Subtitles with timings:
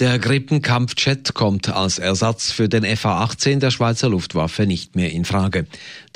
[0.00, 5.66] Der Grippenkampfjet kommt als Ersatz für den FA-18 der Schweizer Luftwaffe nicht mehr in Frage.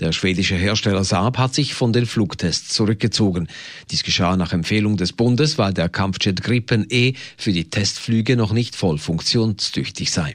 [0.00, 3.46] Der schwedische Hersteller Saab hat sich von den Flugtests zurückgezogen.
[3.90, 8.54] Dies geschah nach Empfehlung des Bundes, weil der Kampfjet Gripen E für die Testflüge noch
[8.54, 10.34] nicht voll funktionstüchtig sei.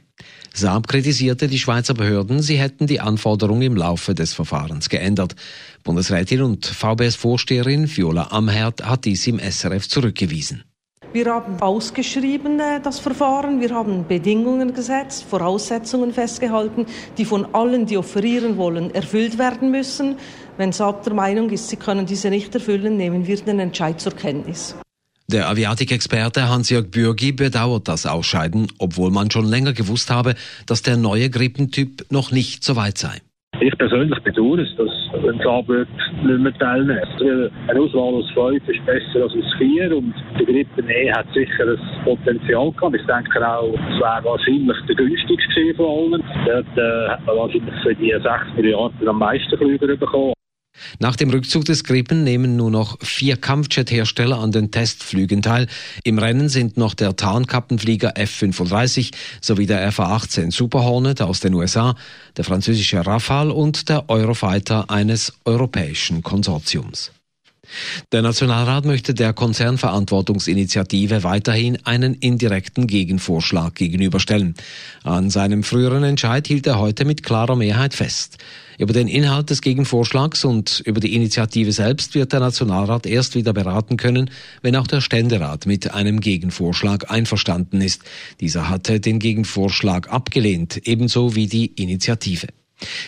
[0.54, 5.34] Saab kritisierte die Schweizer Behörden, sie hätten die Anforderungen im Laufe des Verfahrens geändert.
[5.82, 10.62] Bundesrätin und VBS-Vorsteherin Viola Amherd hat dies im SRF zurückgewiesen.
[11.12, 16.86] Wir haben ausgeschrieben äh, das Verfahren, wir haben Bedingungen gesetzt, Voraussetzungen festgehalten,
[17.18, 20.16] die von allen, die offerieren wollen, erfüllt werden müssen.
[20.56, 24.12] Wenn SAP der Meinung ist, sie können diese nicht erfüllen, nehmen wir den Entscheid zur
[24.12, 24.76] Kenntnis.
[25.26, 30.96] Der Aviatikexperte Hans-Jörg Bürgi bedauert das Ausscheiden, obwohl man schon länger gewusst habe, dass der
[30.96, 33.20] neue Grippentyp noch nicht so weit sei.
[33.62, 34.88] Ich persönlich bedauere es, dass
[35.22, 35.86] ein Saarbrück
[36.24, 36.98] nicht mehr teilnehmen.
[36.98, 41.26] Also eine Auswahl aus fünf ist besser als aus vier und der Grippe E hat
[41.34, 42.96] sicher ein Potenzial gehabt.
[42.96, 46.24] Ich denke auch, es wäre wahrscheinlich der günstigste von allen.
[46.46, 48.24] Dort äh, hat man wahrscheinlich für die 6
[48.56, 50.32] Milliarden am meisten Flüge bekommen.
[50.98, 55.66] Nach dem Rückzug des Gripen nehmen nur noch vier Kampfjet-Hersteller an den Testflügen teil.
[56.04, 61.94] Im Rennen sind noch der Tarnkappenflieger F-35 sowie der FA-18 Super Hornet aus den USA,
[62.36, 67.12] der französische Rafale und der Eurofighter eines europäischen Konsortiums.
[68.12, 74.54] Der Nationalrat möchte der Konzernverantwortungsinitiative weiterhin einen indirekten Gegenvorschlag gegenüberstellen.
[75.04, 78.38] An seinem früheren Entscheid hielt er heute mit klarer Mehrheit fest.
[78.78, 83.52] Über den Inhalt des Gegenvorschlags und über die Initiative selbst wird der Nationalrat erst wieder
[83.52, 84.30] beraten können,
[84.62, 88.02] wenn auch der Ständerat mit einem Gegenvorschlag einverstanden ist.
[88.40, 92.46] Dieser hatte den Gegenvorschlag abgelehnt, ebenso wie die Initiative.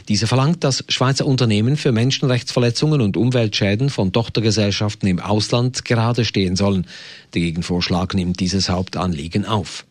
[0.08, 6.56] Diese verlangt, dass Schweizer Unternehmen für Menschenrechtsverletzungen und Umweltschäden von Tochtergesellschaften im Ausland gerade stehen
[6.56, 6.86] sollen.
[7.34, 9.84] Der Gegenvorschlag nimmt dieses Hauptanliegen auf.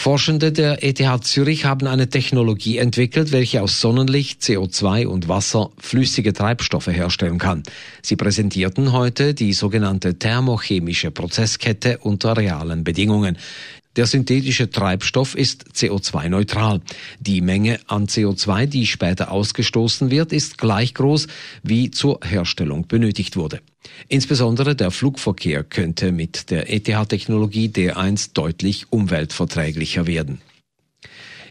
[0.00, 6.32] Forschende der ETH Zürich haben eine Technologie entwickelt, welche aus Sonnenlicht, CO2 und Wasser flüssige
[6.32, 7.64] Treibstoffe herstellen kann.
[8.00, 13.36] Sie präsentierten heute die sogenannte thermochemische Prozesskette unter realen Bedingungen.
[13.96, 16.80] Der synthetische Treibstoff ist CO2-neutral.
[17.18, 21.26] Die Menge an CO2, die später ausgestoßen wird, ist gleich groß,
[21.64, 23.60] wie zur Herstellung benötigt wurde.
[24.08, 30.40] Insbesondere der Flugverkehr könnte mit der ETH-Technologie D1 deutlich umweltverträglicher werden.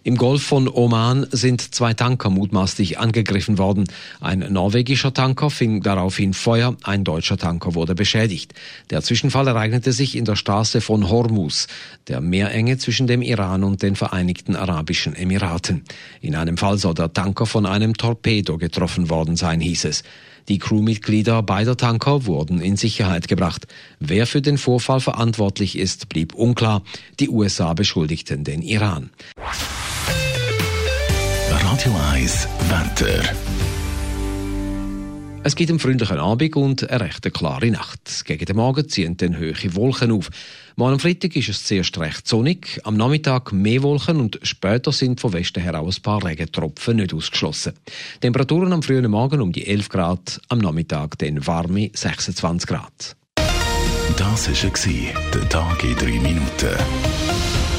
[0.03, 3.85] Im Golf von Oman sind zwei Tanker mutmaßlich angegriffen worden.
[4.21, 8.53] Ein norwegischer Tanker fing daraufhin Feuer, ein deutscher Tanker wurde beschädigt.
[8.89, 11.67] Der Zwischenfall ereignete sich in der Straße von Hormuz,
[12.07, 15.83] der Meerenge zwischen dem Iran und den Vereinigten Arabischen Emiraten.
[16.21, 20.03] In einem Fall soll der Tanker von einem Torpedo getroffen worden sein, hieß es.
[20.47, 23.67] Die Crewmitglieder beider Tanker wurden in Sicherheit gebracht.
[23.99, 26.81] Wer für den Vorfall verantwortlich ist, blieb unklar.
[27.19, 29.11] Die USA beschuldigten den Iran.
[31.79, 33.23] Radio 1 Wetter.
[35.45, 38.25] Es gibt einen freundlichen Abend und eine recht klare Nacht.
[38.25, 40.29] Gegen den Morgen ziehen dann hohe Wolken auf.
[40.75, 45.21] Morgen am Freitag ist es zuerst recht sonnig, am Nachmittag mehr Wolken und später sind
[45.21, 47.71] von Westen her auch ein paar Regentropfen nicht ausgeschlossen.
[48.19, 53.15] Temperaturen am frühen Morgen um die 11 Grad, am Nachmittag dann warme 26 Grad.
[54.17, 57.78] Das war der Tag in drei Minuten.